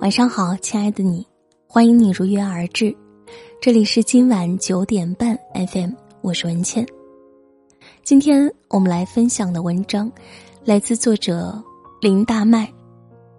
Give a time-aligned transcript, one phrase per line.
[0.00, 1.26] 晚上好，亲爱的你，
[1.66, 2.96] 欢迎你如约而至。
[3.60, 5.90] 这里是今晚九点半 FM，
[6.22, 6.86] 我是文倩。
[8.02, 10.10] 今天我们来分享的文章
[10.64, 11.62] 来自作者
[12.00, 12.66] 林大麦。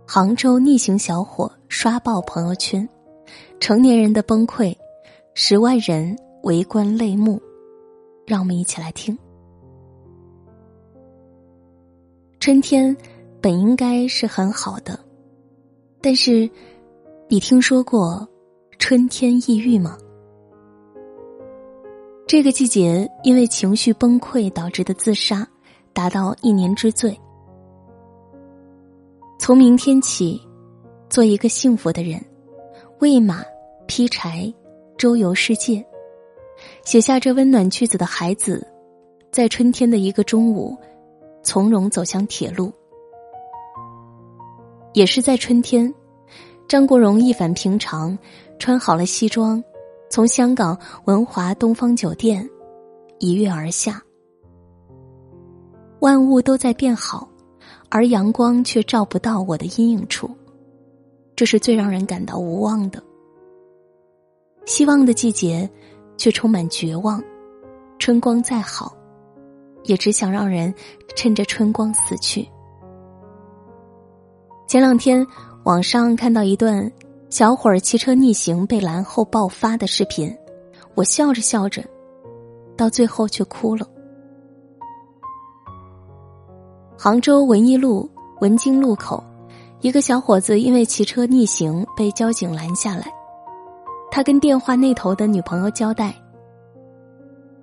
[0.05, 2.88] 杭州逆行小伙刷爆朋友圈，
[3.59, 4.71] 成年人的崩溃，
[5.34, 7.41] 十万人围观泪目。
[8.28, 9.18] 让我们一起来听。
[12.39, 12.95] 春天
[13.41, 14.99] 本应该是很好的。
[16.02, 16.50] 但是，
[17.28, 18.28] 你听说过
[18.80, 19.96] 春天抑郁吗？
[22.27, 25.48] 这个季节因为情绪崩溃导致的自杀，
[25.94, 27.16] 达到一年之最。
[29.38, 30.41] 从明天起，
[31.08, 32.20] 做一个幸福的人，
[32.99, 33.44] 喂马、
[33.86, 34.52] 劈柴、
[34.98, 35.86] 周游世界。
[36.84, 38.66] 写下这温暖句子的孩子，
[39.32, 40.76] 在春天的一个中午，
[41.44, 42.72] 从容走向铁路。
[44.93, 45.93] 也是在春天，
[46.67, 48.17] 张国荣一反平常，
[48.59, 49.63] 穿好了西装，
[50.09, 52.47] 从香港文华东方酒店
[53.19, 54.01] 一跃而下。
[55.99, 57.29] 万物都在变好，
[57.89, 60.29] 而阳光却照不到我的阴影处，
[61.35, 63.01] 这是最让人感到无望的。
[64.66, 65.69] 希望的季节，
[66.17, 67.23] 却充满绝望。
[67.97, 68.95] 春光再好，
[69.84, 70.73] 也只想让人
[71.16, 72.47] 趁着春光死去。
[74.72, 75.28] 前两天，
[75.66, 76.90] 网上看到一段
[77.30, 80.34] 小伙儿骑车逆行被拦后爆发的视频，
[80.96, 81.84] 我笑着笑着，
[82.78, 83.86] 到最后却哭了。
[86.97, 88.09] 杭州文艺路
[88.40, 89.22] 文经路口，
[89.81, 93.12] 一个小伙子因为骑车逆行被交警拦下来，
[94.09, 96.16] 他跟电话那头的女朋友交代：“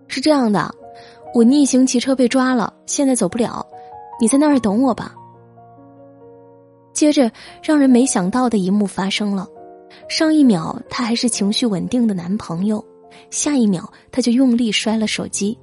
[0.09, 0.71] 是这样的，
[1.33, 3.67] 我逆行骑车被抓了，现在走不了，
[4.21, 5.15] 你在那儿等我吧。”
[6.99, 7.31] 接着，
[7.63, 9.47] 让人没想到的一幕发生了：
[10.09, 12.85] 上一秒他还是情绪稳定的男朋友，
[13.31, 15.57] 下一秒他就用力摔了手机，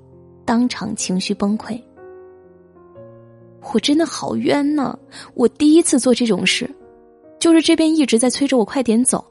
[0.45, 1.77] 当场情绪崩溃。
[3.73, 4.97] 我真的好冤呐！
[5.33, 6.73] 我第一次做这种事，
[7.37, 9.21] 就是这边一直在催着我快点走，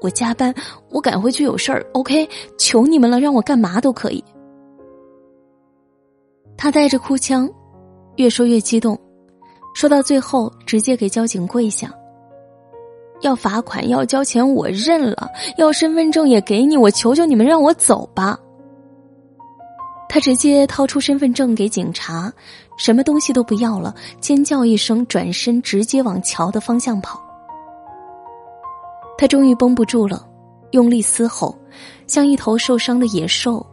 [0.00, 0.54] 我加班，
[0.88, 1.84] 我赶回去有事儿。
[1.94, 4.22] OK，求你们了，让我干嘛都可以。
[6.56, 7.50] 他带着哭腔，
[8.14, 8.96] 越说越激动。
[9.74, 11.92] 说到最后，直接给交警跪下。
[13.22, 18.38] 要罚款，要交钱，我认了；要身份证也给你，我求求你们让我走吧。
[20.08, 22.32] 他直接掏出身份证给警察，
[22.76, 27.22] 什么东西都不要了，尖叫一声，转身直接往桥的方向跑。
[29.16, 30.26] 他终于绷不住了，
[30.70, 31.54] 用力嘶吼，
[32.06, 33.64] 像一头受伤的野兽，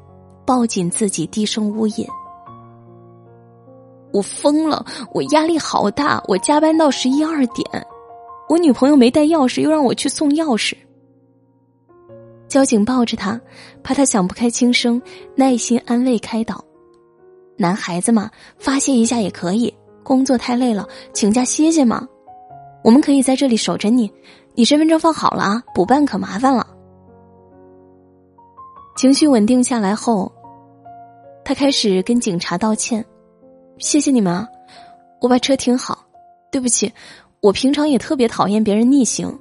[0.46, 2.08] 抱紧自己，低声呜咽。
[4.14, 4.86] 我疯了！
[5.14, 7.66] 我压力好大，我加班到十一二点，
[8.50, 10.76] 我女朋友没带钥匙，又让我去送钥匙。
[12.48, 13.40] 交警抱着他，
[13.84, 15.02] 怕他想不开轻生，
[15.36, 16.64] 耐心安慰开导
[17.58, 19.74] ：“男孩子嘛，发泄一下也可以。
[20.04, 22.08] 工作太累了，请假歇歇嘛。
[22.84, 24.10] 我们可以在这里守着你，
[24.56, 26.66] 你身份证放好了啊，补办可麻烦了。”
[28.96, 30.32] 情绪稳定下来后，
[31.44, 33.06] 他开始跟警察道歉。
[33.80, 34.48] 谢谢你们啊！
[35.22, 36.06] 我把车停好。
[36.50, 36.92] 对不起，
[37.42, 39.38] 我平常也特别讨厌别人逆行，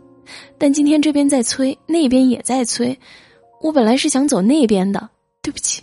[0.59, 2.99] 但今天这边在催，那边也在催。
[3.63, 5.09] 我本来是想走那边的，
[5.41, 5.83] 对不起。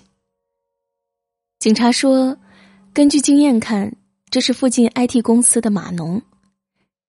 [1.60, 2.38] 警察说，
[2.94, 3.92] 根据经验看，
[4.30, 6.22] 这是附近 IT 公司的码农。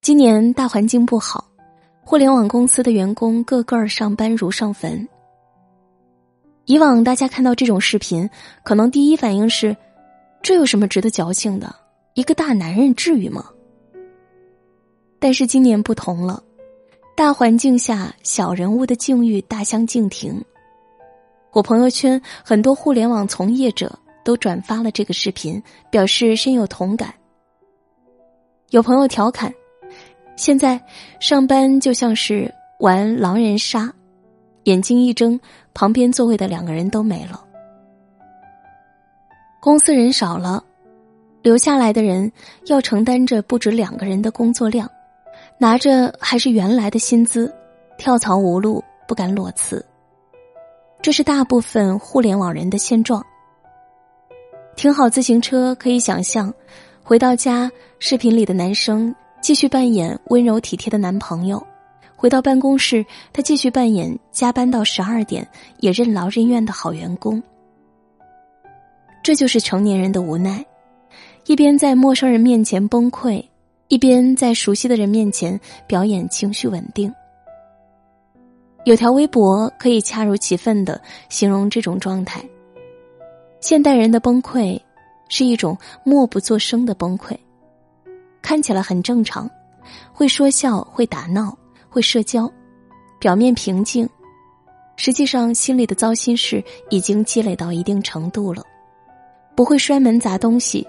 [0.01, 1.45] 今年大环境不好，
[2.03, 5.07] 互联网公司的员工个个上班如上坟。
[6.67, 8.31] 以往大家看到这种视频，
[8.63, 9.77] 可能第一反应是。
[10.45, 11.75] 这有什么值得矫情的？
[12.13, 13.47] 一个大男人至于吗？
[15.19, 16.45] 但是今年不同了，
[17.17, 20.45] 大环境下小人物的境遇大相径庭。
[21.51, 27.15] 我朋友圈很多互联网从业者都转发了这个视频，表示深有同感。
[28.69, 29.51] 有朋友调侃
[30.37, 30.79] ：“现在
[31.21, 33.91] 上班就像是玩狼人杀，
[34.65, 35.41] 眼睛一睁，
[35.73, 37.43] 旁边座位的两个人都没了。”
[39.65, 40.63] 公司人少了，
[41.41, 42.31] 留下来的人
[42.67, 44.87] 要承担着不止两个人的工作量，
[45.57, 47.51] 拿着还是原来的薪资，
[47.97, 49.83] 跳槽无路，不敢裸辞。
[51.01, 53.25] 这是大部分互联网人的现状。
[54.77, 56.53] 停好自行车，可以想象，
[57.03, 61.59] 回到家，视频里的男生继续扮演温柔体贴的男朋友；
[62.15, 63.03] 回到办公室，
[63.33, 67.43] 他继续扮演加班到十二点也任劳任怨的好员工。
[69.25, 70.63] 这就是成年人的无奈，
[71.47, 73.43] 一边在陌生人面前崩溃，
[73.89, 77.11] 一边在熟悉的人面前表演情绪稳定。
[78.85, 81.01] 有条微博可以恰如其分的
[81.31, 82.45] 形容这种状态。
[83.61, 84.79] 现代人的崩溃，
[85.31, 85.75] 是一种
[86.05, 87.35] 默不作声的崩溃，
[88.43, 89.51] 看起来很正常，
[90.13, 91.57] 会说笑，会打闹，
[91.89, 92.47] 会社交，
[93.19, 94.07] 表面平静，
[94.97, 98.63] 实际上心里的糟心事已经积累到一定程度了，
[99.55, 100.87] 不会摔门砸东西，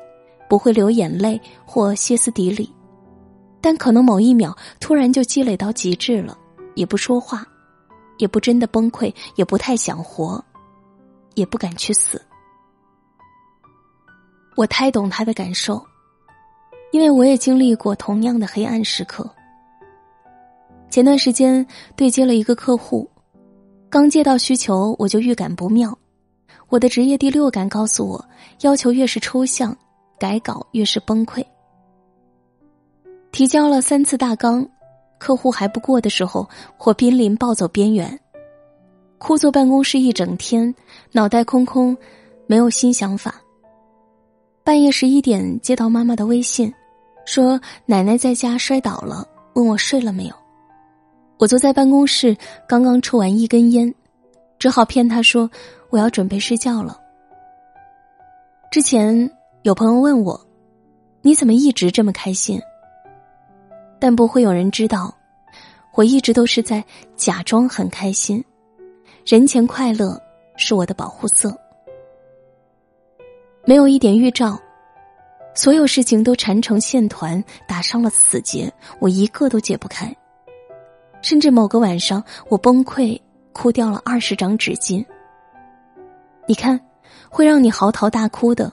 [0.50, 2.74] 不会流眼泪或歇斯底里，
[3.62, 6.38] 但可能某一秒突然就积累到极致了，
[6.76, 7.46] 也不说话。
[8.18, 10.42] 也不真的崩溃，也不太想活，
[11.34, 12.22] 也不敢去死。
[14.56, 15.86] 我太懂他的感受，
[16.94, 19.30] 因为我也经历过同样的黑暗时刻。
[20.90, 21.68] 前段时间
[21.98, 23.06] 对接了一个客户，
[23.90, 25.94] 刚接到需求，我就预感不妙。
[26.70, 28.26] 我的职业第六感告诉我，
[28.62, 29.76] 要求越是抽象，
[30.20, 31.44] 改稿越是崩溃。
[33.32, 34.68] 提交了三次大纲。
[35.18, 36.48] 客户还不过的时候，
[36.78, 38.20] 我濒临暴走边缘。
[39.18, 40.74] 枯坐办公室一整天，
[41.14, 41.98] 脑袋空空，
[42.48, 43.36] 没有新想法。
[44.64, 46.72] 半夜十一点接到妈妈的微信，
[47.26, 50.36] 说奶奶在家摔倒了，问我睡了没有。
[51.38, 52.36] 我坐在办公室，
[52.68, 53.92] 刚刚抽完一根烟，
[54.66, 55.48] 只好骗他说
[55.92, 57.00] 我要准备睡觉了。
[58.72, 59.30] 之前
[59.62, 60.48] 有朋友问我，
[61.22, 62.60] 你怎么一直这么开心？
[64.00, 65.16] 但不会有人知道，
[65.94, 66.84] 我一直都是在
[67.16, 68.44] 假装很开心，
[69.24, 70.20] 人前快乐
[70.58, 71.56] 是我的保护色。
[73.66, 74.60] 没有一点预兆，
[75.54, 80.12] 所有事情都缠成线团，打上了死结，我一个都解不开。
[81.22, 83.22] 甚至某个晚上，我崩溃，
[83.56, 85.04] 哭掉了二十张纸巾。
[86.46, 86.78] 你看，
[87.30, 88.72] 会让你嚎啕大哭的，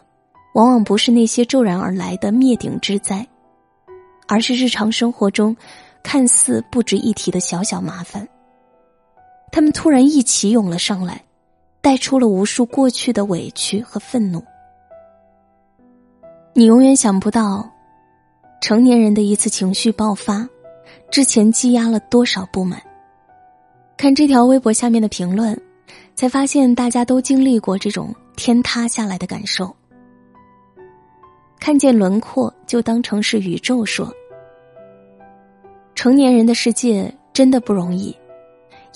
[0.54, 3.24] 往往不是那些骤然而来的灭顶之灾。
[4.26, 5.56] 而是日常生活中，
[6.02, 8.26] 看似不值一提的小小麻烦，
[9.52, 11.22] 他们突然一起涌了上来，
[11.80, 14.42] 带出了无数过去的委屈和愤怒。
[16.54, 17.70] 你永远想不到，
[18.60, 20.48] 成年人的一次情绪爆发，
[21.10, 22.82] 之前积压了多少不满。
[24.02, 25.56] 看这条微博下面的评论，
[26.16, 29.72] 才发现大家都经历过这种天塌下来的感受。
[31.60, 34.12] 看见轮廓就当成是宇宙说。
[35.94, 38.12] 成年人的世界真的不容易，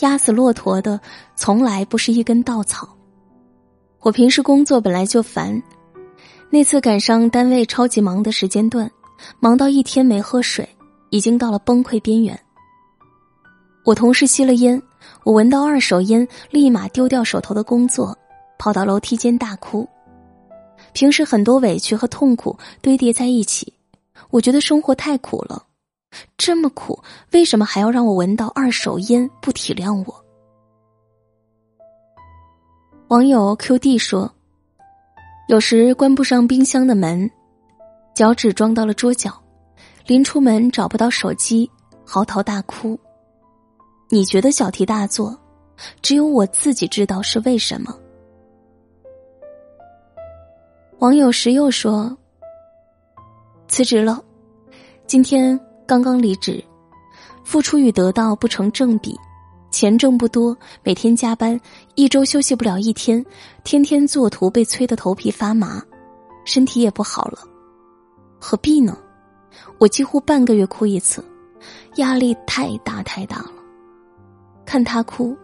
[0.01, 1.01] 压死骆驼的
[1.37, 2.89] 从来不是一根稻草。
[4.01, 5.63] 我平时工作本来就烦，
[6.51, 8.91] 那次赶上单位超级忙的时间段，
[9.39, 10.69] 忙到一天没喝水，
[11.11, 12.37] 已经到了崩溃边缘。
[13.85, 14.83] 我同事吸了烟，
[15.27, 18.17] 我闻到二手烟，立马丢掉手头的工作，
[18.59, 19.85] 跑到楼梯间大哭。
[20.93, 23.75] 平时很多委屈和痛苦堆叠在一起，
[24.31, 25.65] 我觉得生活太苦了。
[26.39, 27.03] 这么苦，
[27.33, 29.29] 为什么还要让我闻到二手烟？
[29.43, 30.25] 不体谅我。
[33.09, 34.33] 网友 QD 说
[35.51, 37.29] ：“有时关不上冰箱的门，
[38.15, 39.37] 脚趾撞到了桌角，
[40.07, 41.69] 临出门找不到手机，
[42.05, 42.97] 嚎啕大哭。
[44.09, 45.39] 你觉得小题大做，
[46.03, 47.97] 只有我自己知道是为什么。”
[51.01, 52.17] 网友石又说
[53.69, 54.23] ：“辞职了，
[55.07, 56.61] 今天。”刚刚离职，
[57.45, 59.17] 付出与得到不成正比，
[59.71, 61.61] 钱挣不多，每天加班，
[61.95, 63.25] 一周休息不了一天，
[63.63, 65.81] 天天做图被催得头皮发麻，
[66.45, 67.39] 身体也不好了，
[68.41, 68.99] 何必呢？
[69.79, 71.25] 我几乎半个月哭一次，
[71.99, 73.53] 压力太大太大了，
[74.67, 75.35] 看他哭，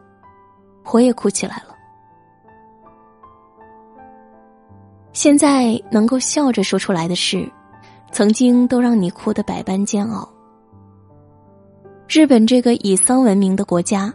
[0.92, 1.74] 我也哭起来了。
[5.14, 7.50] 现在能够笑着说出来的事。
[8.14, 10.28] 曾经都让你哭得百般煎熬。
[12.06, 14.12] 日本这个以丧闻名的国家，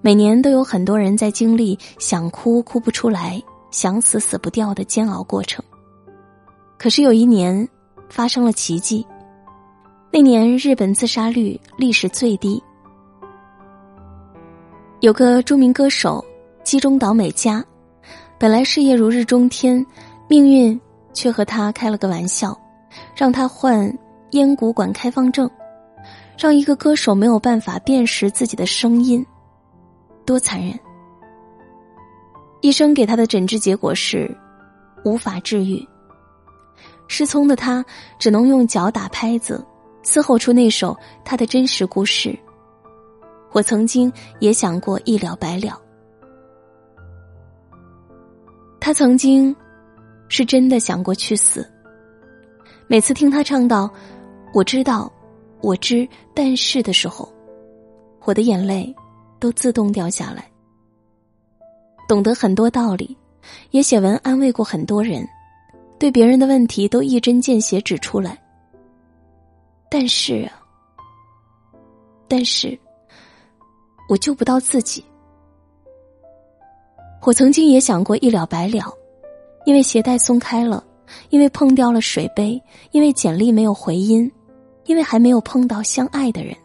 [0.00, 3.38] 每年都有很多人在经历想哭哭不出来、
[3.70, 5.62] 想死死不掉的煎熬过程。
[6.78, 7.68] 可是有一年
[8.08, 9.06] 发生了奇迹，
[10.10, 12.62] 那年日本自杀率历史最低。
[15.06, 16.24] 有个著名歌手
[16.64, 17.64] 基中岛美嘉，
[18.40, 19.86] 本来事业如日中天，
[20.26, 20.80] 命运
[21.12, 22.60] 却和他开了个玩笑。
[23.14, 23.96] 让他患
[24.32, 25.48] 咽鼓管开放症，
[26.36, 29.24] 让一个歌手没有办法辨识自己的声音，
[30.24, 30.76] 多残忍！
[32.60, 34.36] 医生给他的诊治结果是
[35.04, 35.86] 无法治愈。
[37.06, 37.84] 失聪的他
[38.18, 39.64] 只能用脚打拍子，
[40.02, 42.36] 嘶吼出那首他的真实故事。
[43.56, 45.80] 我曾经也想过一了百了，
[48.78, 49.56] 他曾经
[50.28, 51.66] 是真的想过去死。
[52.86, 53.90] 每次听他唱到
[54.52, 55.10] “我知道，
[55.62, 57.32] 我知，但是”的时候，
[58.24, 58.94] 我的眼泪
[59.40, 60.46] 都自动掉下来。
[62.06, 63.16] 懂得很多道理，
[63.70, 65.26] 也写文安慰过很多人，
[65.98, 68.36] 对别人的问题都一针见血指出来。
[69.88, 70.60] 但是啊，
[72.28, 72.78] 但是，
[74.08, 75.04] 我救不到自己。
[77.22, 78.92] 我曾经也想过一了百了，
[79.64, 80.84] 因为鞋带松开了，
[81.30, 84.30] 因为碰掉了水杯，因为简历没有回音，
[84.84, 86.56] 因为还没有碰到相爱的人，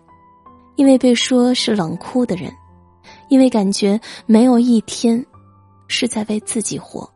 [0.76, 2.54] 因为被说是冷酷的人，
[3.30, 5.26] 因为感觉没有一天
[5.88, 7.10] 是在为自己活。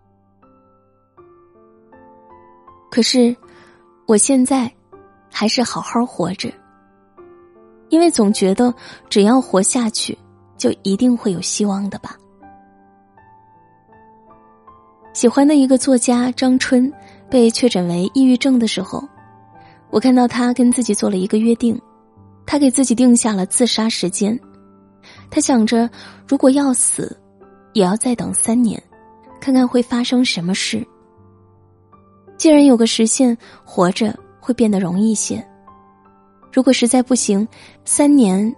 [2.90, 3.36] 可是，
[4.08, 4.72] 我现在
[5.30, 6.50] 还是好好活着，
[7.90, 8.74] 因为总觉得
[9.10, 10.18] 只要活下去，
[10.58, 12.16] 就一定会有希望的吧。
[15.14, 16.92] 喜欢的一个作家张春
[17.30, 19.02] 被确诊为抑郁症的时候，
[19.90, 21.80] 我看到他跟自己做了一个约定，
[22.46, 24.38] 他给自己定下了自杀时间。
[25.30, 25.90] 他想着，
[26.28, 27.18] 如果要死，
[27.74, 28.82] 也要再等三年，
[29.40, 30.86] 看看会发生什么事。
[32.38, 35.42] 既然有个时限，活着会变得容易些。
[36.56, 37.46] 如果实在不行，
[37.84, 38.56] 三年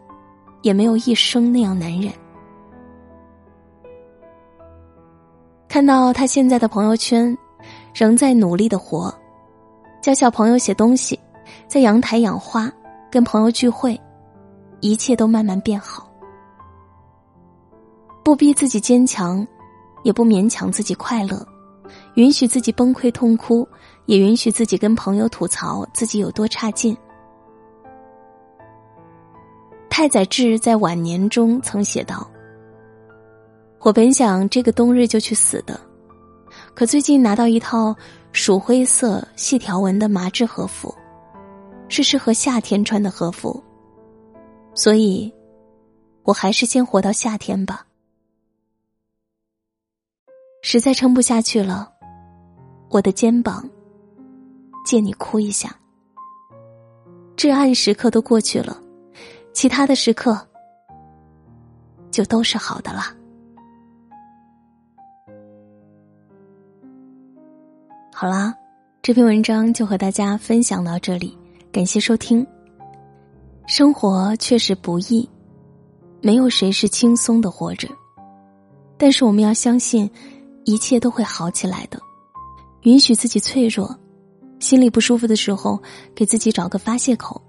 [0.61, 2.13] 也没有一生那样难忍。
[5.67, 7.35] 看到他现在的朋友圈，
[7.95, 9.11] 仍在努力的活，
[9.99, 11.19] 教小朋友写东西，
[11.67, 12.71] 在阳台养花，
[13.09, 13.99] 跟朋友聚会，
[14.79, 16.07] 一切都慢慢变好。
[18.23, 19.45] 不逼自己坚强，
[20.03, 21.43] 也不勉强自己快乐，
[22.13, 23.67] 允许自己崩溃痛哭，
[24.05, 26.95] 也允许自己跟朋友吐槽自己有多差劲。
[29.97, 32.29] 太宰治在晚年中曾写道。
[33.79, 35.81] 我本想这个冬日就去死的，
[36.75, 37.95] 可最近拿到一套
[38.31, 40.93] 鼠灰色细条纹的麻质和服，
[41.89, 43.59] 是适合夏天穿的和服，
[44.75, 45.33] 所以，
[46.21, 47.83] 我还是先活到夏天吧。
[50.61, 51.91] 实在撑不下去了，
[52.91, 53.67] 我的肩膀，
[54.85, 55.75] 借你哭一下。
[57.35, 58.79] 至暗时刻都过去了，
[59.57, 60.39] 其他的时刻，
[62.11, 63.05] 就都是好的了。
[68.13, 68.53] 好啦，
[69.01, 71.35] 这篇文章就和大家分享到这里，
[71.71, 72.45] 感谢收听。
[73.65, 75.27] 生活确实不易，
[76.21, 77.89] 没有谁是轻松的活着，
[78.95, 80.07] 但是我们要相信，
[80.65, 81.99] 一切都会好起来的。
[82.83, 83.97] 允许自己脆弱，
[84.59, 85.81] 心里不舒服的时候，
[86.13, 87.41] 给自己找个发泄口，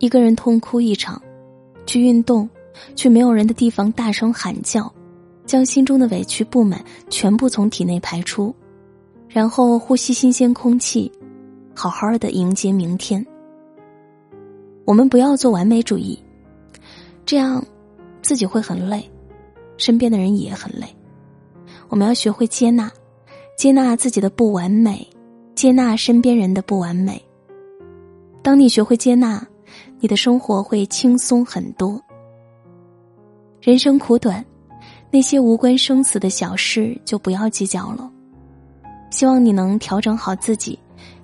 [0.00, 1.22] 一个人痛哭一场，
[1.92, 2.48] 去运动，
[2.96, 4.90] 去没有人的地方大声喊叫，
[5.44, 8.54] 将心中的委屈不满全部从体内排出。
[9.28, 11.12] 然后呼吸新鲜空气，
[11.74, 13.22] 好好的迎接明天。
[14.86, 16.18] 我们不要做完美主义，
[17.26, 17.62] 这样
[18.22, 19.06] 自己会很累，
[19.76, 20.86] 身边的人也很累。
[21.90, 22.90] 我们要学会接纳，
[23.54, 25.06] 接纳自己的不完美，
[25.54, 27.22] 接纳身边人的不完美。
[28.42, 29.46] 当你学会接纳，
[30.02, 32.02] 你的生活会轻松很多。
[33.60, 34.44] 人生苦短，
[35.12, 38.10] 那些无关生死的小事就不要计较了。
[39.12, 40.76] 希望你能调整好自己，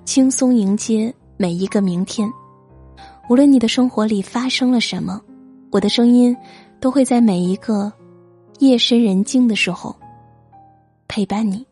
[0.05, 2.31] 轻松迎接每一个明天。
[3.29, 5.21] 无论你的生活里发生了什么，
[5.73, 6.37] 我的声音
[6.79, 7.93] 都会在每一个
[8.61, 9.93] 夜深人静的时候
[11.09, 11.67] 陪伴你。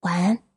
[0.00, 0.49] 晚安。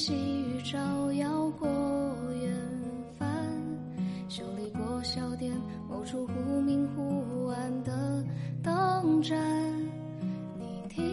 [0.00, 1.68] 细雨照耀过
[2.40, 2.56] 远
[3.18, 3.28] 帆，
[4.30, 5.52] 修理过小店
[5.90, 8.24] 某处忽明忽暗的
[8.62, 9.38] 灯盏。
[10.58, 11.04] 你听，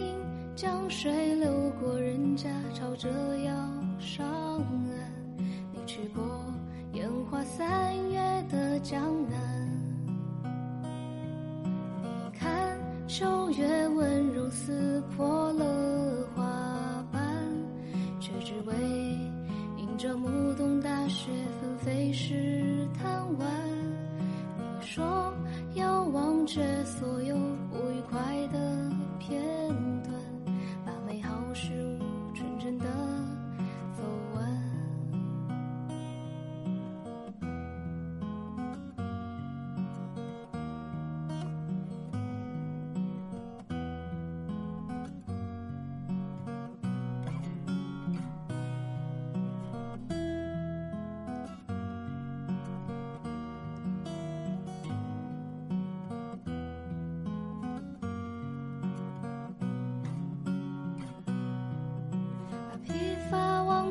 [0.56, 3.10] 江水流过人家，朝着
[3.44, 3.52] 要
[4.00, 5.44] 上岸。
[5.70, 6.24] 你去过
[6.94, 8.18] 烟花三月
[8.50, 9.47] 的江南。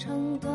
[0.00, 0.50] 成段